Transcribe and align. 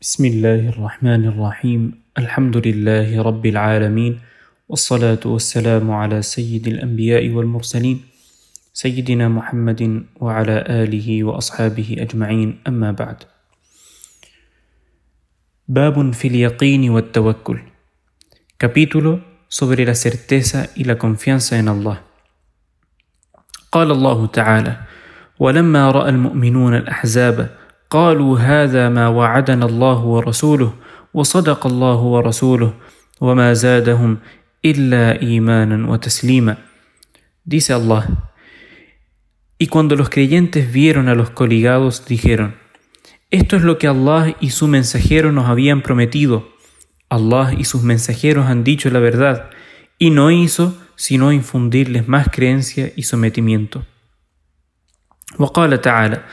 بسم 0.00 0.24
الله 0.24 0.72
الرحمن 0.72 1.28
الرحيم. 1.28 1.80
الحمد 2.18 2.56
لله 2.56 3.20
رب 3.20 3.44
العالمين 3.46 4.20
والصلاة 4.68 5.20
والسلام 5.24 5.90
على 5.90 6.24
سيد 6.24 6.68
الأنبياء 6.68 7.28
والمرسلين 7.28 8.00
سيدنا 8.72 9.28
محمد 9.28 10.04
وعلى 10.16 10.56
آله 10.68 11.24
وأصحابه 11.24 11.96
أجمعين. 12.00 12.64
أما 12.68 12.96
بعد 12.96 13.28
باب 15.68 16.12
في 16.16 16.28
اليقين 16.28 16.90
والتوكل. 16.90 17.58
Capítulo 18.56 19.20
sobre 19.52 19.84
la 19.84 19.94
certeza 19.94 20.72
y 20.76 20.84
la 20.84 20.96
confianza 20.96 21.60
en 21.60 21.68
Allah. 21.68 22.00
قال 23.72 23.92
الله 23.92 24.26
تعالى: 24.26 24.76
ولما 25.38 25.90
رأى 25.90 26.08
المؤمنون 26.08 26.76
الأحزاب 26.76 27.59
قالوا 27.89 28.39
هذا 28.39 28.89
ما 28.89 29.07
وعدنا 29.07 29.65
الله 29.65 29.99
ورسوله 30.05 30.73
وصدق 31.13 31.65
الله 31.65 31.95
ورسوله 31.95 32.73
وما 33.21 33.53
زادهم 33.53 34.17
إلا 34.65 35.21
إيمانا 35.21 35.89
وتسليما. 35.89 36.57
Dice 37.45 37.73
Allah. 37.73 38.31
Y 39.57 39.67
cuando 39.67 39.95
los 39.95 40.09
creyentes 40.09 40.71
vieron 40.71 41.07
a 41.07 41.15
los 41.15 41.29
coligados, 41.29 42.05
dijeron, 42.05 42.55
Esto 43.31 43.55
es 43.55 43.63
lo 43.63 43.77
que 43.77 43.87
Allah 43.87 44.35
y 44.39 44.49
su 44.49 44.67
mensajero 44.67 45.31
nos 45.31 45.47
habían 45.47 45.81
prometido. 45.81 46.49
Allah 47.09 47.53
y 47.57 47.63
sus 47.65 47.83
mensajeros 47.83 48.47
han 48.47 48.63
dicho 48.63 48.89
la 48.89 48.99
verdad, 48.99 49.49
y 49.99 50.09
no 50.09 50.31
hizo 50.31 50.77
sino 50.95 51.31
infundirles 51.31 52.07
más 52.07 52.27
creencia 52.29 52.91
y 52.95 53.03
sometimiento. 53.03 53.85
وقال 55.39 55.81
تعالى 55.81 56.23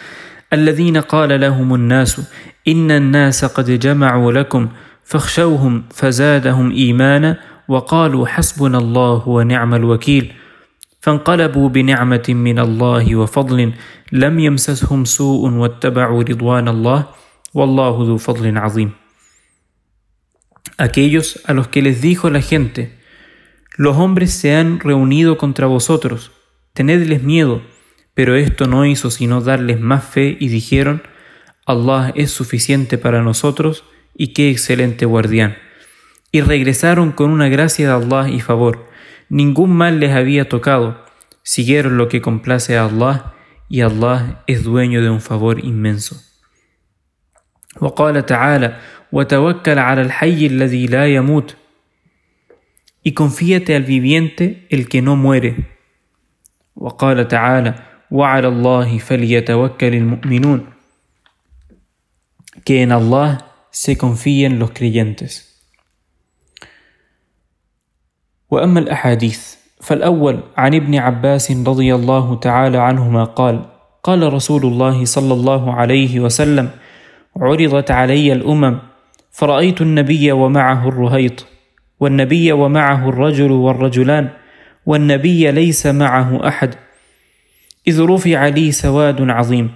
الذين 0.53 0.97
قال 0.97 1.41
لهم 1.41 1.75
الناس 1.75 2.21
إن 2.67 2.91
الناس 2.91 3.45
قد 3.45 3.79
جمعوا 3.79 4.31
لكم 4.31 4.69
فاخشوهم 5.03 5.83
فزادهم 5.93 6.71
إيمانا 6.71 7.39
وقالوا 7.67 8.27
حسبنا 8.27 8.77
الله 8.77 9.29
ونعم 9.29 9.75
الوكيل. 9.75 10.33
فانقلبوا 11.01 11.69
بنعمة 11.69 12.25
من 12.29 12.59
الله 12.59 13.15
وفضل 13.15 13.73
لم 14.11 14.39
يمسسهم 14.39 15.05
سوء 15.05 15.49
واتبعوا 15.49 16.23
رضوان 16.23 16.67
الله 16.67 17.05
والله 17.53 18.03
ذو 18.03 18.17
فضل 18.17 18.57
عظيم. 18.57 18.91
Aquellos 20.77 21.41
a 21.45 21.53
los 21.53 21.67
que 21.67 21.81
les 21.81 22.01
dijo 22.01 22.29
la 22.29 22.41
gente, 22.41 22.99
los 23.77 23.95
hombres 23.97 24.33
se 24.33 24.55
han 24.55 24.79
reunido 24.79 25.37
contra 25.37 25.65
vosotros, 25.67 26.31
tenedles 26.73 27.23
miedo, 27.23 27.61
Pero 28.16 28.36
esto 28.36 28.66
no 28.66 28.84
hizo 28.84 29.10
sino 29.10 29.40
darles 29.40 29.80
más 29.80 30.04
fe 30.04 30.36
y 30.38 30.48
dijeron, 30.48 31.02
Allah 31.64 32.12
es 32.14 32.30
suficiente 32.30 32.98
para 32.98 33.22
nosotros 33.22 33.84
y 34.14 34.34
qué 34.34 34.50
excelente 34.50 35.06
guardián. 35.06 35.56
Y 36.30 36.40
regresaron 36.40 37.12
con 37.12 37.30
una 37.30 37.48
gracia 37.48 37.86
de 37.88 38.04
Allah 38.04 38.28
y 38.28 38.40
favor. 38.40 38.88
Ningún 39.28 39.74
mal 39.74 40.00
les 40.00 40.12
había 40.12 40.48
tocado. 40.48 41.04
Siguieron 41.42 41.96
lo 41.96 42.08
que 42.08 42.20
complace 42.20 42.76
a 42.76 42.84
Allah 42.84 43.34
y 43.68 43.80
Allah 43.80 44.42
es 44.46 44.64
dueño 44.64 45.02
de 45.02 45.10
un 45.10 45.20
favor 45.20 45.64
inmenso. 45.64 46.16
وقال 47.80 48.26
تعالى 48.26 48.76
وتوكل 49.12 49.78
على 49.78 50.02
الحي 50.02 50.46
الذي 50.46 50.86
لا 50.86 51.06
يموت 51.06 51.56
y 53.04 53.12
confíate 53.14 53.74
al 53.74 53.82
viviente 53.82 54.66
el 54.70 54.88
que 54.88 55.02
no 55.02 55.16
muere 55.16 55.56
وقال 56.76 57.28
تعالى 57.28 57.74
وعلى 58.11 58.47
الله 58.47 58.97
فليتوكل 58.97 59.93
المؤمنون. 59.93 60.65
Que 62.65 62.81
en 62.81 62.91
Allah 62.91 63.45
se 63.71 63.97
confíen 63.97 64.59
los 64.59 64.71
creyentes. 64.71 65.47
وأما 68.49 68.79
الأحاديث 68.79 69.55
فالأول 69.81 70.39
عن 70.57 70.75
ابن 70.75 70.95
عباس 70.95 71.51
رضي 71.51 71.95
الله 71.95 72.35
تعالى 72.35 72.77
عنهما 72.77 73.23
قال 73.23 73.65
قال 74.03 74.33
رسول 74.33 74.65
الله 74.65 75.05
صلى 75.05 75.33
الله 75.33 75.73
عليه 75.73 76.19
وسلم 76.19 76.69
عرضت 77.37 77.91
علي 77.91 78.33
الأمم 78.33 78.79
فرأيت 79.31 79.81
النبي 79.81 80.31
ومعه 80.31 80.87
الرهيط 80.87 81.45
والنبي 81.99 82.51
ومعه 82.51 83.09
الرجل 83.09 83.51
والرجلان 83.51 84.29
والنبي 84.85 85.51
ليس 85.51 85.87
معه 85.87 86.47
أحد 86.47 86.75
إذ 87.87 88.01
رفع 88.01 88.47
لي 88.47 88.71
سواد 88.71 89.21
عظيم 89.21 89.71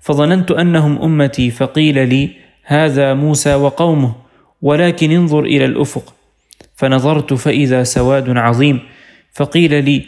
فظننت 0.00 0.50
أنهم 0.50 1.02
أمتي 1.02 1.50
فقيل 1.50 2.08
لي 2.08 2.30
هذا 2.64 3.14
موسى 3.14 3.54
وقومه 3.54 4.14
ولكن 4.62 5.10
انظر 5.10 5.40
إلى 5.40 5.64
الأفق. 5.64 6.14
فنظرت 6.76 7.34
فإذا 7.34 7.84
سواد 7.84 8.36
عظيم 8.36 8.80
فقيل 9.32 9.84
لي 9.84 10.04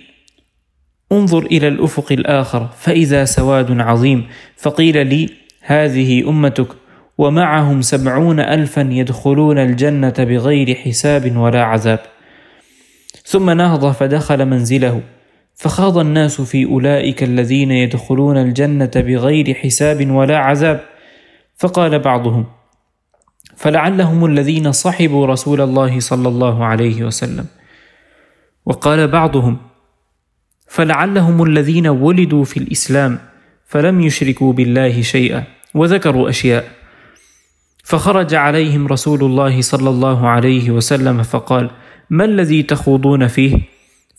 انظر 1.13 1.47
إلى 1.47 1.69
الأفق 1.69 2.13
الآخر 2.13 2.69
فإذا 2.79 3.25
سواد 3.25 3.81
عظيم. 3.81 4.27
فقيل 4.57 5.07
لي 5.07 5.29
هذه 5.61 6.29
أمتك 6.29 6.69
ومعهم 7.19 7.83
سبعون 7.83 8.41
ألفا 8.41 8.89
يدخلون 8.91 9.59
الجنة 9.59 10.15
بغير 10.19 10.75
حساب 10.75 11.37
ولا 11.37 11.63
عذاب. 11.63 12.01
ثم 13.25 13.51
نهض 13.51 13.93
فدخل 13.93 14.45
منزله. 14.47 15.01
فخاض 15.55 15.99
الناس 15.99 16.41
في 16.41 16.65
أولئك 16.65 17.23
الذين 17.23 17.71
يدخلون 17.71 18.37
الجنة 18.37 18.91
بغير 18.97 19.55
حساب 19.55 20.11
ولا 20.11 20.39
عذاب. 20.39 20.81
فقال 21.57 21.99
بعضهم 21.99 22.47
فلعلهم 23.57 24.25
الذين 24.25 24.73
صحبوا 24.73 25.27
رسول 25.27 25.61
الله 25.61 26.01
صلى 26.01 26.29
الله 26.29 26.65
عليه 26.65 27.05
وسلم. 27.05 27.47
وقال 28.67 29.09
بعضهم 29.09 29.57
فلعلهم 30.69 31.43
الذين 31.43 31.87
ولدوا 31.87 32.45
في 32.45 32.57
الإسلام 32.57 33.19
فلم 33.67 34.01
يشركوا 34.01 34.53
بالله 34.53 35.03
شيئا 35.03 35.45
وذكروا 35.75 36.29
أشياء. 36.29 36.83
فخرج 37.85 38.35
عليهم 38.35 38.87
رسول 38.87 39.25
الله 39.25 39.61
صلى 39.61 39.91
الله 39.91 40.29
عليه 40.29 40.71
وسلم 40.71 41.23
فقال 41.23 41.71
ما 42.11 42.25
الذي 42.25 42.63
تخوضون 42.63 43.27
فيه؟ 43.27 43.72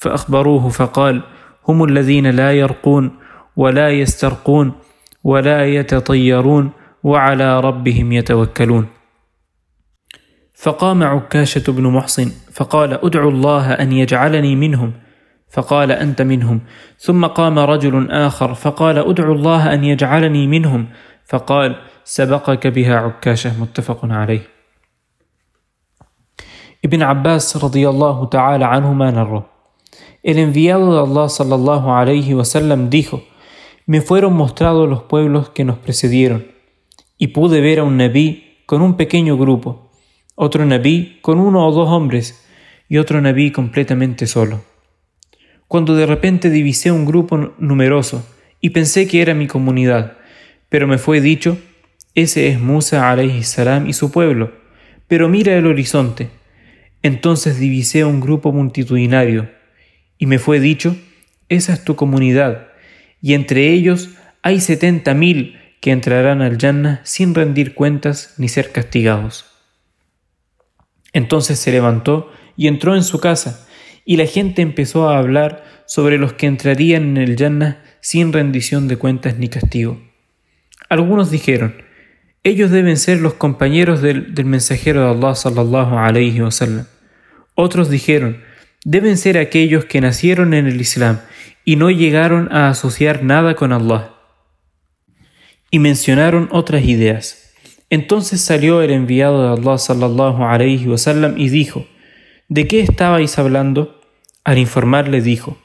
فأخبروه 0.03 0.69
فقال 0.69 1.23
هم 1.67 1.83
الذين 1.83 2.27
لا 2.27 2.51
يرقون 2.51 3.11
ولا 3.55 3.89
يسترقون 3.89 4.71
ولا 5.23 5.65
يتطيرون 5.65 6.71
وعلى 7.03 7.59
ربهم 7.59 8.11
يتوكلون. 8.11 8.87
فقام 10.55 11.03
عكاشة 11.03 11.71
بن 11.71 11.83
محصن 11.83 12.31
فقال 12.53 13.05
ادعوا 13.05 13.31
الله 13.31 13.73
أن 13.73 13.91
يجعلني 13.91 14.55
منهم. 14.55 14.93
فقال 15.51 15.91
أنت 15.91 16.21
منهم. 16.21 16.61
ثم 16.97 17.25
قام 17.25 17.59
رجل 17.59 18.11
آخر 18.11 18.53
فقال 18.53 18.97
ادعوا 18.97 19.35
الله 19.35 19.73
أن 19.73 19.83
يجعلني 19.83 20.47
منهم. 20.47 20.87
فقال 21.25 21.75
سبقك 22.03 22.67
بها 22.67 22.95
عكاشة. 22.95 23.61
متفق 23.61 23.99
عليه. 24.03 24.41
ابن 26.85 27.03
عباس 27.03 27.63
رضي 27.63 27.89
الله 27.89 28.25
تعالى 28.25 28.65
عنهما 28.65 29.11
نره 29.11 29.52
El 30.23 30.39
enviado 30.39 30.93
de 30.93 31.11
Allah 31.11 31.27
sallallahu 31.27 31.91
alayhi 31.91 32.33
wasallam 32.33 32.89
dijo: 32.89 33.23
Me 33.85 34.01
fueron 34.01 34.33
mostrados 34.33 34.89
los 34.89 35.03
pueblos 35.03 35.49
que 35.49 35.65
nos 35.65 35.77
precedieron, 35.77 36.47
y 37.17 37.27
pude 37.27 37.59
ver 37.59 37.79
a 37.79 37.83
un 37.83 37.97
nabí 37.97 38.59
con 38.65 38.81
un 38.81 38.95
pequeño 38.95 39.37
grupo, 39.37 39.91
otro 40.35 40.65
nabí 40.65 41.19
con 41.21 41.39
uno 41.39 41.67
o 41.67 41.71
dos 41.71 41.89
hombres, 41.89 42.45
y 42.87 42.97
otro 42.97 43.19
nabí 43.19 43.51
completamente 43.51 44.27
solo. 44.27 44.61
Cuando 45.67 45.95
de 45.95 46.05
repente 46.05 46.49
divisé 46.49 46.91
un 46.91 47.05
grupo 47.05 47.53
numeroso 47.57 48.25
y 48.61 48.69
pensé 48.69 49.07
que 49.07 49.21
era 49.21 49.33
mi 49.33 49.47
comunidad, 49.47 50.17
pero 50.69 50.87
me 50.87 50.97
fue 50.97 51.19
dicho: 51.19 51.57
Ese 52.15 52.47
es 52.47 52.61
Musa 52.61 53.09
alayhi 53.09 53.43
salam 53.43 53.89
y 53.89 53.93
su 53.93 54.11
pueblo. 54.11 54.51
Pero 55.07 55.27
mira 55.27 55.53
el 55.57 55.67
horizonte. 55.67 56.29
Entonces 57.01 57.59
divisé 57.59 58.05
un 58.05 58.21
grupo 58.21 58.53
multitudinario 58.53 59.49
y 60.17 60.25
me 60.25 60.39
fue 60.39 60.59
dicho, 60.59 60.95
esa 61.49 61.73
es 61.73 61.83
tu 61.83 61.95
comunidad, 61.95 62.67
y 63.21 63.33
entre 63.33 63.71
ellos 63.71 64.09
hay 64.41 64.59
setenta 64.59 65.13
mil 65.13 65.59
que 65.81 65.91
entrarán 65.91 66.41
al 66.41 66.57
Jannah 66.57 67.01
sin 67.03 67.35
rendir 67.35 67.73
cuentas 67.73 68.35
ni 68.37 68.47
ser 68.47 68.71
castigados. 68.71 69.45
Entonces 71.11 71.59
se 71.59 71.71
levantó 71.71 72.31
y 72.55 72.67
entró 72.67 72.95
en 72.95 73.03
su 73.03 73.19
casa, 73.19 73.67
y 74.05 74.17
la 74.17 74.25
gente 74.25 74.61
empezó 74.61 75.09
a 75.09 75.17
hablar 75.17 75.63
sobre 75.85 76.17
los 76.17 76.33
que 76.33 76.47
entrarían 76.47 77.03
en 77.03 77.17
el 77.17 77.35
Jannah 77.37 77.83
sin 78.01 78.33
rendición 78.33 78.87
de 78.87 78.97
cuentas 78.97 79.37
ni 79.37 79.47
castigo. 79.47 80.01
Algunos 80.89 81.31
dijeron, 81.31 81.75
ellos 82.43 82.71
deben 82.71 82.97
ser 82.97 83.21
los 83.21 83.35
compañeros 83.35 84.01
del, 84.01 84.33
mensajero 84.45 85.01
de 85.01 85.11
Allah 85.11 85.35
sallallahu 85.35 85.97
alayhi 85.97 86.41
wasallam. 86.41 86.85
Otros 87.55 87.89
dijeron, 87.89 88.43
deben 88.83 89.17
ser 89.17 89.37
aquellos 89.37 89.85
que 89.85 90.01
nacieron 90.01 90.53
en 90.53 90.67
el 90.67 90.79
Islam 90.79 91.19
y 91.65 91.75
no 91.75 91.89
llegaron 91.89 92.51
a 92.51 92.69
asociar 92.69 93.23
nada 93.23 93.55
con 93.55 93.71
Allah. 93.71 94.13
Y 95.71 95.79
mencionaron 95.79 96.49
otras 96.51 96.83
ideas. 96.85 97.53
Entonces 97.89 98.41
salió 98.41 98.81
el 98.81 98.91
enviado 98.91 99.43
de 99.43 99.61
Allah 99.61 99.77
sallallahu 99.77 100.43
alayhi 100.43 100.87
wasallam 100.87 101.37
y 101.37 101.49
dijo, 101.49 101.87
¿De 102.49 102.67
qué 102.67 102.81
estabais 102.81 103.39
hablando? 103.39 104.01
Al 104.43 104.57
informarle 104.57 105.21
dijo, 105.21 105.57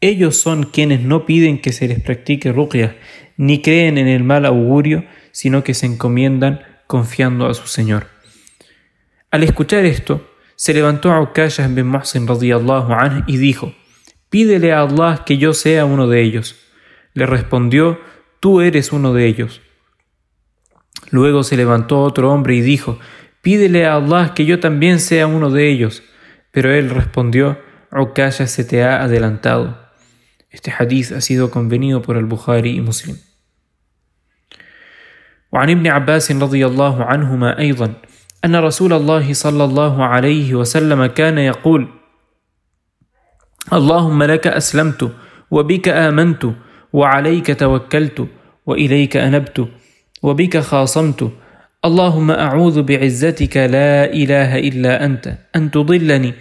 ellos 0.00 0.36
son 0.36 0.64
quienes 0.64 1.00
no 1.00 1.24
piden 1.24 1.60
que 1.60 1.72
se 1.72 1.88
les 1.88 2.02
practique 2.02 2.52
ruqya, 2.52 2.96
ni 3.36 3.62
creen 3.62 3.96
en 3.96 4.08
el 4.08 4.24
mal 4.24 4.44
augurio, 4.44 5.04
sino 5.30 5.64
que 5.64 5.72
se 5.72 5.86
encomiendan 5.86 6.60
confiando 6.86 7.46
a 7.46 7.54
su 7.54 7.66
Señor. 7.66 8.08
Al 9.30 9.44
escuchar 9.44 9.86
esto, 9.86 10.28
se 10.55 10.73
levantó 10.73 11.11
a 11.11 11.21
Ukayah 11.21 11.67
bin 11.67 11.87
Muhsin 11.87 12.27
radiyallahu 12.27 12.91
anhu 12.91 13.23
y 13.27 13.37
dijo, 13.37 13.73
Pídele 14.29 14.73
a 14.73 14.81
Allah 14.81 15.23
que 15.25 15.37
yo 15.37 15.53
sea 15.53 15.85
uno 15.85 16.07
de 16.07 16.21
ellos. 16.21 16.55
Le 17.13 17.25
respondió, 17.25 17.99
Tú 18.39 18.61
eres 18.61 18.91
uno 18.91 19.13
de 19.13 19.25
ellos. 19.25 19.61
Luego 21.11 21.43
se 21.43 21.57
levantó 21.57 22.01
otro 22.01 22.31
hombre 22.31 22.55
y 22.55 22.61
dijo, 22.61 22.99
Pídele 23.41 23.85
a 23.85 23.95
Allah 23.95 24.33
que 24.35 24.45
yo 24.45 24.59
también 24.59 24.99
sea 24.99 25.27
uno 25.27 25.49
de 25.49 25.69
ellos. 25.69 26.03
Pero 26.51 26.73
él 26.73 26.89
respondió, 26.89 27.59
Ukaya 27.91 28.45
se 28.45 28.63
te 28.63 28.83
ha 28.83 29.01
adelantado. 29.01 29.79
Este 30.49 30.73
hadith 30.77 31.11
ha 31.11 31.21
sido 31.21 31.51
convenido 31.51 32.01
por 32.01 32.17
el 32.17 32.25
Bukhari 32.25 32.75
y 32.75 32.81
Muslim. 32.81 33.17
وعن 35.51 35.69
ابن 35.69 35.87
عباس 35.87 36.31
رضي 36.31 36.65
الله 36.65 37.03
عنهما 37.03 37.59
أيضا 37.59 37.93
أن 38.44 38.56
رسول 38.56 38.92
الله 38.92 39.32
صلى 39.32 39.64
الله 39.64 40.04
عليه 40.04 40.54
وسلم 40.54 41.06
كان 41.06 41.38
يقول: 41.38 41.88
اللهم 43.72 44.22
لك 44.22 44.46
أسلمت 44.46 45.12
وبك 45.50 45.88
آمنت 45.88 46.46
وعليك 46.92 47.58
توكلت 47.60 48.28
وإليك 48.66 49.16
أنبت 49.16 49.68
وبك 50.22 50.58
خاصمت. 50.58 51.30
اللهم 51.84 52.30
أعوذ 52.30 52.82
بعزتك 52.82 53.56
لا 53.56 54.12
إله 54.12 54.58
إلا 54.58 55.04
أنت 55.04 55.38
أن 55.56 55.70
تضلني 55.70 56.32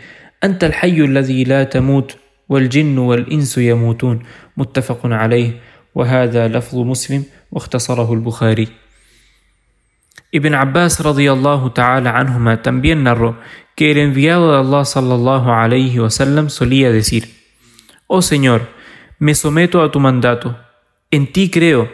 أنت 0.44 0.64
الحي 0.64 1.02
الذي 1.02 1.44
لا 1.44 1.64
تموت 1.64 2.18
والجن 2.50 2.98
والإنس 2.98 3.58
يموتون. 3.58 4.20
متفق 4.58 5.00
عليه. 5.06 5.52
وهذا 5.96 6.48
لفظ 6.48 6.78
مسلم 6.78 7.24
واختصره 7.52 8.14
البخاري. 8.14 8.68
Ibn 10.36 10.56
Abbas 10.56 11.00
radiyallahu 11.00 11.76
ta'ala 11.78 12.18
anhuma 12.18 12.64
también 12.64 13.04
narró 13.04 13.38
que 13.76 13.92
el 13.92 14.00
enviado 14.00 14.52
de 14.52 14.58
Allah 14.58 14.84
sallallahu 14.84 15.52
alayhi 15.52 16.00
wasallam 16.00 16.50
solía 16.50 16.92
decir: 16.92 17.30
Oh 18.08 18.24
Señor, 18.24 18.70
me 19.20 19.36
someto 19.36 19.84
a 19.84 19.92
tu 19.92 20.00
mandato, 20.00 20.58
en 21.12 21.32
ti 21.32 21.52
creo, 21.52 21.92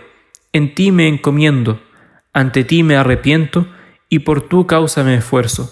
en 0.53 0.73
ti 0.73 0.93
me 0.93 1.09
encomiendo, 1.09 1.81
ante 2.31 2.63
ti 2.63 2.81
me 2.81 2.95
arrepiento 2.95 3.67
y 4.07 4.19
por 4.19 4.47
tu 4.47 4.65
causa 4.65 5.03
me 5.03 5.15
esfuerzo. 5.15 5.69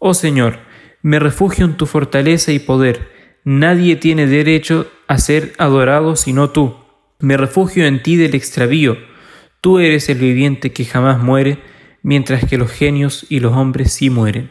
Oh 0.00 0.14
Señor, 0.14 0.58
me 1.02 1.20
refugio 1.20 1.64
en 1.64 1.76
tu 1.76 1.86
fortaleza 1.86 2.50
y 2.50 2.58
poder, 2.58 3.12
nadie 3.44 3.94
tiene 3.94 4.26
derecho 4.26 4.90
a 5.06 5.18
ser 5.18 5.52
adorado 5.56 6.16
sino 6.16 6.50
tú. 6.50 6.74
Me 7.20 7.36
refugio 7.36 7.86
en 7.86 8.02
ti 8.02 8.16
del 8.16 8.34
extravío, 8.34 8.98
tú 9.60 9.78
eres 9.78 10.08
el 10.08 10.18
viviente 10.18 10.72
que 10.72 10.84
jamás 10.84 11.20
muere, 11.20 11.70
mientras 12.02 12.44
que 12.44 12.58
los 12.58 12.70
genios 12.70 13.26
y 13.28 13.40
los 13.40 13.52
hombres 13.52 13.92
sí 13.92 14.10
mueren. 14.10 14.50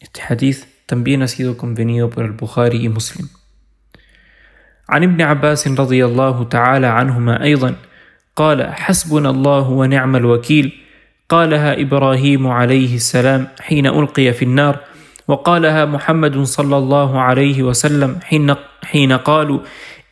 Este 0.00 0.20
hadith 0.22 0.64
también 0.86 1.22
ha 1.22 1.28
sido 1.28 1.56
convenido 1.56 2.10
por 2.10 2.24
el 2.24 2.32
Bukhari 2.32 2.84
y 2.84 2.88
Muslim. 2.88 3.28
عن 4.88 5.02
ابن 5.02 5.22
عباس 5.22 5.68
رضي 5.68 6.04
الله 6.04 6.44
تعالى 6.44 6.86
عنهما 6.86 7.42
أيضا 7.42 7.74
قال 8.36 8.74
حسبنا 8.74 9.30
الله 9.30 9.68
ونعم 9.68 10.16
الوكيل 10.16 10.72
قالها 11.28 11.80
إبراهيم 11.80 12.46
عليه 12.46 12.94
السلام 12.94 13.48
حين 13.60 13.86
ألقي 13.86 14.32
في 14.32 14.44
النار 14.44 14.80
وقالها 15.28 15.84
محمد 15.84 16.42
صلى 16.42 16.76
الله 16.76 17.20
عليه 17.20 17.62
وسلم 17.62 18.20
حين, 18.22 18.54
حين 18.84 19.12
قالوا 19.12 19.60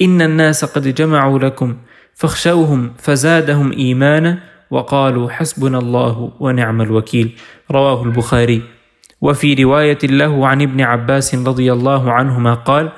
إن 0.03 0.23
الناس 0.23 0.65
قد 0.65 0.95
جمعوا 0.95 1.39
لكم 1.39 1.77
فاخشوهم 2.15 2.93
فزادهم 2.99 3.73
إيمانا 3.73 4.54
وقالوا 4.71 5.31
حسبنا 5.31 5.79
الله 5.79 6.33
ونعم 6.41 6.83
الوكيل. 6.83 7.39
رواه 7.71 8.03
البخاري. 8.03 8.63
وفي 9.21 9.55
رواية 9.55 9.99
له 10.05 10.47
عن 10.47 10.63
ابن 10.63 10.81
عباس 10.81 11.35
رضي 11.35 11.73
الله 11.73 12.13
عنهما 12.13 12.55
قال 12.55 12.93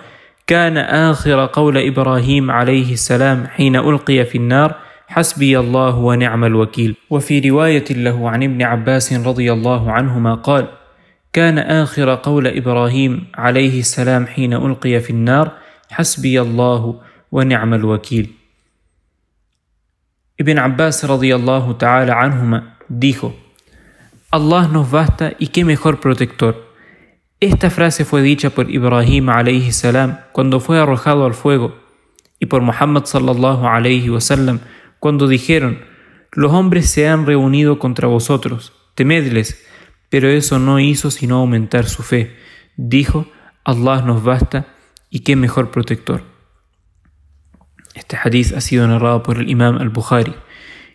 كان 0.46 0.76
آخر 0.78 1.46
قول 1.46 1.78
إبراهيم 1.78 2.50
عليه 2.50 2.92
السلام 2.92 3.46
حين 3.46 3.76
ألقي 3.76 4.24
في 4.24 4.38
النار 4.38 4.74
حسبي 5.08 5.58
الله 5.58 5.98
ونعم 5.98 6.44
الوكيل. 6.44 6.94
وفي 7.10 7.50
رواية 7.50 7.84
له 7.90 8.30
عن 8.30 8.42
ابن 8.42 8.62
عباس 8.62 9.12
رضي 9.12 9.52
الله 9.52 9.92
عنهما 9.92 10.34
قال 10.34 10.66
كان 11.32 11.58
آخر 11.58 12.14
قول 12.14 12.46
إبراهيم 12.46 13.26
عليه 13.34 13.78
السلام 13.78 14.26
حين 14.26 14.52
ألقي 14.54 15.00
في 15.00 15.10
النار 15.10 15.50
حسبي 15.90 16.40
الله 16.40 17.00
ونعم 17.32 17.74
الوكيل. 17.74 18.30
Ibn 20.38 20.58
Abbas 20.58 21.02
anhuma 21.02 22.78
dijo, 22.88 23.34
Allah 24.30 24.68
nos 24.68 24.90
basta 24.90 25.32
y 25.38 25.48
qué 25.48 25.64
mejor 25.64 25.98
protector. 25.98 26.74
Esta 27.40 27.70
frase 27.70 28.04
fue 28.04 28.20
dicha 28.20 28.50
por 28.50 28.70
Ibrahim 28.70 29.30
alayhi 29.30 29.72
salam 29.72 30.18
cuando 30.32 30.60
fue 30.60 30.78
arrojado 30.78 31.24
al 31.24 31.32
fuego 31.32 31.78
y 32.38 32.46
por 32.46 32.60
Muhammad 32.60 33.06
sallallahu 33.06 33.66
alayhi 33.66 34.10
wasallam 34.10 34.60
cuando 35.00 35.26
dijeron, 35.26 35.80
los 36.32 36.52
hombres 36.52 36.90
se 36.90 37.08
han 37.08 37.24
reunido 37.24 37.78
contra 37.78 38.06
vosotros, 38.06 38.74
temedles, 38.94 39.64
pero 40.10 40.28
eso 40.28 40.58
no 40.58 40.80
hizo 40.80 41.10
sino 41.10 41.36
aumentar 41.36 41.86
su 41.86 42.02
fe. 42.02 42.36
Dijo, 42.76 43.26
Allah 43.64 44.02
nos 44.02 44.22
basta 44.22 44.66
y 45.08 45.20
qué 45.20 45.34
mejor 45.34 45.70
protector. 45.70 46.35
Este 47.96 48.16
hadith 48.22 48.52
ha 48.54 48.60
sido 48.60 48.86
narrado 48.86 49.22
por 49.22 49.38
el 49.38 49.48
Imam 49.48 49.78
al-Bukhari. 49.78 50.34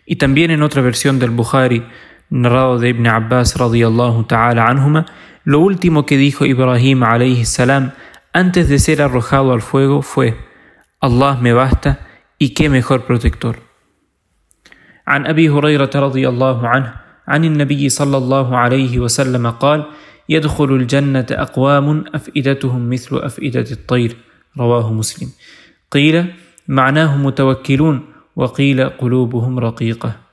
Y 0.06 0.16
también 0.16 0.52
en 0.52 0.62
otra 0.62 0.82
versión 0.82 1.18
del 1.18 1.30
Bukhari, 1.30 1.84
narrado 2.30 2.78
de 2.78 2.90
Ibn 2.90 3.06
Abbas 3.08 3.56
radiyallahu 3.56 4.24
ta'ala 4.24 4.66
anhuma, 4.66 5.06
lo 5.44 5.58
último 5.58 6.06
que 6.06 6.16
dijo 6.16 6.46
Ibrahim 6.46 7.02
alayhi 7.02 7.44
salam 7.44 7.90
antes 8.32 8.68
de 8.68 8.78
ser 8.78 9.02
arrojado 9.02 9.52
al 9.52 9.60
fuego 9.60 10.02
fue: 10.02 10.36
Allah 11.00 11.36
me 11.40 11.52
basta 11.52 12.06
y 12.38 12.54
qué 12.54 12.68
mejor 12.68 13.04
protector. 13.04 13.56
عن 15.06 15.26
أبي 15.26 15.50
هريرة 15.50 15.90
رضي 15.94 16.28
الله 16.28 16.68
عنه 16.68 16.94
عن 17.26 17.44
النبي 17.44 17.88
صلى 17.88 18.16
الله 18.16 18.56
عليه 18.56 18.98
وسلم 18.98 19.50
قال: 19.50 19.86
يدخل 20.28 20.70
الجنة 20.72 21.26
أقوام 21.30 22.04
أفئدتهم 22.14 22.90
مثل 22.90 23.18
أفئدة 23.18 23.66
الطير 23.70 24.16
رواه 24.58 24.92
مسلم. 24.92 25.28
قيل: 25.90 26.34
معناه 26.67 27.17
متوكلون 27.17 28.05
وقيل 28.35 28.89
قلوبهم 28.89 29.59
رقيقة 29.59 30.27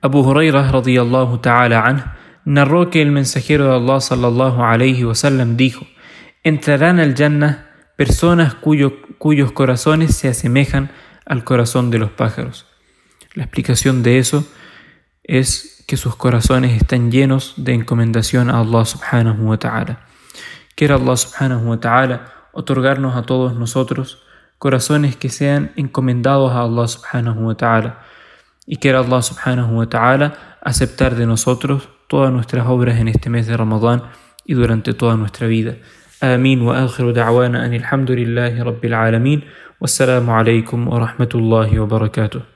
Abu 0.00 0.22
Hurairah 0.22 0.70
radiyallahu 0.70 1.42
ta'ala 1.42 1.82
anh 1.82 2.04
narró 2.44 2.88
que 2.88 3.02
el 3.02 3.10
mensajero 3.10 3.64
de 3.66 3.74
Allah 3.74 4.00
sallallahu 4.00 4.62
alayhi 4.62 5.02
wasallam 5.02 5.56
dijo: 5.56 5.86
Entrarán 6.44 7.00
al 7.00 7.16
Jannah 7.16 7.66
personas 7.96 8.54
cuyo, 8.54 9.02
cuyos 9.18 9.50
corazones 9.50 10.14
se 10.14 10.28
asemejan 10.28 10.92
al 11.26 11.42
corazón 11.42 11.90
de 11.90 11.98
los 11.98 12.12
pájaros. 12.12 12.66
La 13.34 13.42
explicación 13.42 14.04
de 14.04 14.18
eso 14.18 14.46
es 15.24 15.84
que 15.88 15.96
sus 15.96 16.14
corazones 16.14 16.80
están 16.80 17.10
llenos 17.10 17.54
de 17.56 17.74
encomendación 17.74 18.50
a 18.50 18.60
Allah 18.60 18.84
subhanahu 18.84 19.50
wa 19.50 19.58
ta'ala. 19.58 20.06
Quiera 20.76 20.94
Allah 20.94 21.16
subhanahu 21.16 21.70
wa 21.70 21.80
ta'ala 21.80 22.32
otorgarnos 22.52 23.16
a 23.16 23.22
todos 23.22 23.54
nosotros 23.54 24.22
corazones 24.58 25.16
que 25.16 25.28
sean 25.28 25.72
encomendados 25.76 26.52
a 26.52 26.62
Allah 26.62 26.88
subhanahu 26.88 27.46
wa 27.46 27.54
ta'ala 27.54 28.00
y 28.66 28.76
quiera 28.76 29.00
Allah 29.00 29.22
subhanahu 29.22 29.78
wa 29.78 29.86
ta'ala 29.86 30.58
aceptar 30.62 31.14
de 31.14 31.26
nosotros 31.26 31.88
todas 32.08 32.32
nuestras 32.32 32.66
obras 32.66 32.98
en 32.98 33.08
este 33.08 33.30
mes 33.30 33.46
de 33.46 33.56
Ramadán 33.56 34.02
y 34.44 34.54
durante 34.54 34.94
toda 34.94 35.16
nuestra 35.16 35.46
vida. 35.46 35.76
آمين 36.22 36.62
وآخر 36.62 37.10
دعوانا 37.10 37.66
أن 37.66 37.74
الحمد 37.74 38.10
لله 38.10 38.62
رب 38.62 38.84
العالمين 38.84 39.40
والسلام 39.80 40.30
عليكم 40.30 40.88
ورحمة 40.88 41.28
الله 41.34 41.80
وبركاته 41.80 42.51